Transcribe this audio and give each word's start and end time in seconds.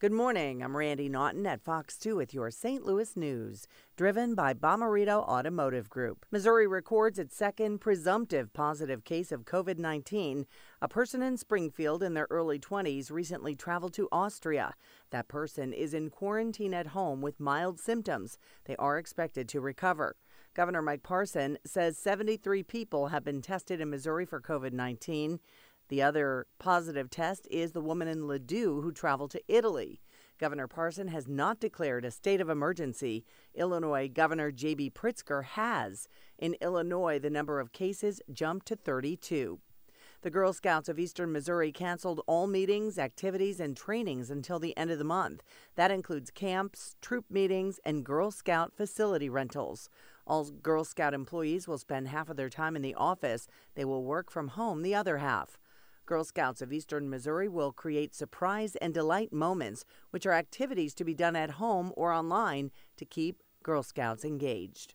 Good 0.00 0.12
morning. 0.12 0.62
I'm 0.62 0.78
Randi 0.78 1.10
Naughton 1.10 1.46
at 1.46 1.60
Fox 1.60 1.98
2 1.98 2.16
with 2.16 2.32
your 2.32 2.50
St. 2.50 2.86
Louis 2.86 3.14
news, 3.18 3.66
driven 3.98 4.34
by 4.34 4.54
Bommarito 4.54 5.18
Automotive 5.28 5.90
Group. 5.90 6.24
Missouri 6.30 6.66
records 6.66 7.18
its 7.18 7.36
second 7.36 7.82
presumptive 7.82 8.50
positive 8.54 9.04
case 9.04 9.30
of 9.30 9.44
COVID 9.44 9.76
19. 9.76 10.46
A 10.80 10.88
person 10.88 11.20
in 11.20 11.36
Springfield 11.36 12.02
in 12.02 12.14
their 12.14 12.26
early 12.30 12.58
20s 12.58 13.10
recently 13.10 13.54
traveled 13.54 13.92
to 13.92 14.08
Austria. 14.10 14.72
That 15.10 15.28
person 15.28 15.74
is 15.74 15.92
in 15.92 16.08
quarantine 16.08 16.72
at 16.72 16.86
home 16.86 17.20
with 17.20 17.38
mild 17.38 17.78
symptoms. 17.78 18.38
They 18.64 18.76
are 18.76 18.96
expected 18.96 19.50
to 19.50 19.60
recover. 19.60 20.16
Governor 20.54 20.82
Mike 20.82 21.02
Parson 21.02 21.58
says 21.64 21.98
73 21.98 22.62
people 22.62 23.08
have 23.08 23.22
been 23.22 23.42
tested 23.42 23.80
in 23.80 23.90
Missouri 23.90 24.24
for 24.24 24.40
COVID 24.40 24.72
19. 24.72 25.40
The 25.90 26.02
other 26.02 26.46
positive 26.60 27.10
test 27.10 27.48
is 27.50 27.72
the 27.72 27.80
woman 27.80 28.06
in 28.06 28.28
Ladue 28.28 28.80
who 28.80 28.92
traveled 28.92 29.32
to 29.32 29.42
Italy. 29.48 30.00
Governor 30.38 30.68
Parson 30.68 31.08
has 31.08 31.26
not 31.26 31.58
declared 31.58 32.04
a 32.04 32.12
state 32.12 32.40
of 32.40 32.48
emergency. 32.48 33.24
Illinois 33.56 34.08
Governor 34.08 34.52
J.B. 34.52 34.90
Pritzker 34.90 35.42
has. 35.42 36.06
In 36.38 36.54
Illinois, 36.60 37.18
the 37.18 37.28
number 37.28 37.58
of 37.58 37.72
cases 37.72 38.22
jumped 38.32 38.66
to 38.66 38.76
32. 38.76 39.58
The 40.22 40.30
Girl 40.30 40.52
Scouts 40.52 40.88
of 40.88 41.00
Eastern 41.00 41.32
Missouri 41.32 41.72
canceled 41.72 42.20
all 42.28 42.46
meetings, 42.46 42.96
activities, 42.96 43.58
and 43.58 43.76
trainings 43.76 44.30
until 44.30 44.60
the 44.60 44.76
end 44.76 44.92
of 44.92 44.98
the 44.98 45.04
month. 45.04 45.42
That 45.74 45.90
includes 45.90 46.30
camps, 46.30 46.94
troop 47.00 47.24
meetings, 47.28 47.80
and 47.84 48.04
Girl 48.04 48.30
Scout 48.30 48.72
facility 48.76 49.28
rentals. 49.28 49.90
All 50.24 50.44
Girl 50.44 50.84
Scout 50.84 51.14
employees 51.14 51.66
will 51.66 51.78
spend 51.78 52.06
half 52.06 52.28
of 52.28 52.36
their 52.36 52.50
time 52.50 52.76
in 52.76 52.82
the 52.82 52.94
office. 52.94 53.48
They 53.74 53.84
will 53.84 54.04
work 54.04 54.30
from 54.30 54.48
home 54.48 54.82
the 54.82 54.94
other 54.94 55.18
half. 55.18 55.58
Girl 56.10 56.24
Scouts 56.24 56.60
of 56.60 56.72
Eastern 56.72 57.08
Missouri 57.08 57.48
will 57.48 57.70
create 57.70 58.16
surprise 58.16 58.74
and 58.74 58.92
delight 58.92 59.32
moments, 59.32 59.84
which 60.10 60.26
are 60.26 60.32
activities 60.32 60.92
to 60.94 61.04
be 61.04 61.14
done 61.14 61.36
at 61.36 61.52
home 61.52 61.92
or 61.96 62.10
online 62.12 62.72
to 62.96 63.04
keep 63.04 63.44
Girl 63.62 63.84
Scouts 63.84 64.24
engaged. 64.24 64.94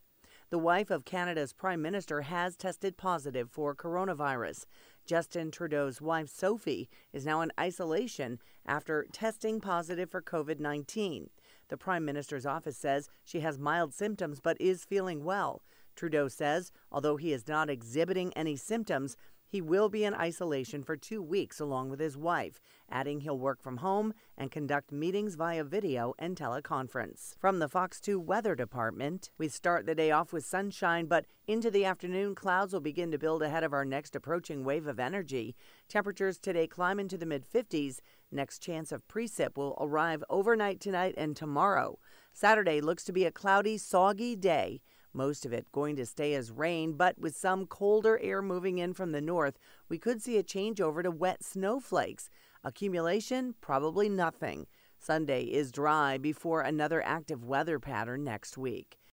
The 0.49 0.59
wife 0.59 0.91
of 0.91 1.05
Canada's 1.05 1.53
Prime 1.53 1.81
Minister 1.81 2.23
has 2.23 2.57
tested 2.57 2.97
positive 2.97 3.49
for 3.49 3.73
coronavirus. 3.73 4.65
Justin 5.05 5.51
Trudeau's 5.51 6.01
wife, 6.01 6.27
Sophie, 6.27 6.89
is 7.13 7.25
now 7.25 7.39
in 7.39 7.53
isolation 7.57 8.37
after 8.65 9.05
testing 9.13 9.61
positive 9.61 10.11
for 10.11 10.21
COVID 10.21 10.59
19. 10.59 11.29
The 11.69 11.77
Prime 11.77 12.03
Minister's 12.03 12.45
office 12.45 12.75
says 12.77 13.07
she 13.23 13.39
has 13.39 13.57
mild 13.57 13.93
symptoms 13.93 14.41
but 14.41 14.59
is 14.59 14.83
feeling 14.83 15.23
well. 15.23 15.61
Trudeau 15.95 16.27
says, 16.27 16.73
although 16.91 17.15
he 17.15 17.31
is 17.31 17.47
not 17.47 17.69
exhibiting 17.69 18.33
any 18.33 18.57
symptoms, 18.57 19.15
he 19.55 19.61
will 19.61 19.87
be 19.87 20.03
in 20.03 20.13
isolation 20.13 20.83
for 20.83 20.97
two 20.97 21.21
weeks 21.21 21.61
along 21.61 21.89
with 21.89 22.01
his 22.01 22.17
wife, 22.17 22.59
adding 22.89 23.21
he'll 23.21 23.39
work 23.39 23.61
from 23.61 23.77
home 23.77 24.13
and 24.37 24.51
conduct 24.51 24.91
meetings 24.91 25.35
via 25.35 25.63
video 25.63 26.13
and 26.19 26.35
teleconference. 26.35 27.37
From 27.39 27.59
the 27.59 27.69
Fox 27.69 28.01
2 28.01 28.19
Weather 28.19 28.53
Department, 28.53 29.29
we 29.37 29.47
start 29.47 29.85
the 29.85 29.95
day 29.95 30.11
off 30.11 30.33
with 30.33 30.45
sunshine, 30.45 31.05
but 31.05 31.25
into 31.47 31.71
the 31.71 31.85
afternoon, 31.85 32.35
clouds 32.35 32.73
will 32.73 32.81
begin 32.81 33.11
to 33.11 33.17
build 33.17 33.41
ahead 33.41 33.63
of 33.63 33.71
our 33.71 33.85
next 33.85 34.13
approaching 34.13 34.65
wave 34.65 34.87
of 34.87 34.99
energy. 34.99 35.55
Temperatures 35.87 36.37
today 36.37 36.67
climb 36.67 36.99
into 36.99 37.17
the 37.17 37.25
mid 37.25 37.45
50s. 37.49 37.99
Next 38.29 38.59
chance 38.59 38.91
of 38.91 39.07
precip 39.07 39.55
will 39.55 39.77
arrive 39.79 40.21
overnight 40.29 40.81
tonight 40.81 41.15
and 41.17 41.33
tomorrow. 41.33 41.97
Saturday 42.33 42.81
looks 42.81 43.05
to 43.05 43.13
be 43.13 43.23
a 43.23 43.31
cloudy, 43.31 43.77
soggy 43.77 44.35
day. 44.35 44.81
Most 45.15 45.45
of 45.45 45.53
it 45.53 45.71
going 45.71 45.95
to 45.95 46.05
stay 46.05 46.33
as 46.33 46.51
rain, 46.51 46.93
but 46.93 47.17
with 47.17 47.37
some 47.37 47.67
colder 47.67 48.19
air 48.21 48.41
moving 48.41 48.79
in 48.79 48.93
from 48.93 49.13
the 49.13 49.21
north, 49.21 49.57
we 49.87 49.97
could 49.97 50.21
see 50.21 50.37
a 50.37 50.43
changeover 50.43 51.01
to 51.01 51.09
wet 51.09 51.41
snowflakes. 51.41 52.29
Accumulation, 52.65 53.55
probably 53.61 54.09
nothing. 54.09 54.67
Sunday 54.99 55.43
is 55.43 55.71
dry 55.71 56.17
before 56.17 56.61
another 56.61 57.01
active 57.01 57.45
weather 57.45 57.79
pattern 57.79 58.25
next 58.25 58.57
week. 58.57 58.97